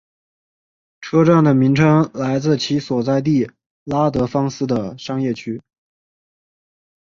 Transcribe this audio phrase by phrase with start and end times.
[0.99, 3.51] 车站的名称来自其所在地
[3.83, 4.65] 拉德芳斯
[4.97, 5.61] 商业区。